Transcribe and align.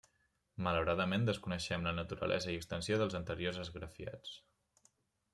Malauradament 0.67 1.25
desconeixem 1.27 1.85
la 1.87 1.93
naturalesa 1.97 2.49
i 2.53 2.55
extensió 2.61 2.97
dels 3.01 3.17
anteriors 3.19 3.59
esgrafiats. 3.65 4.33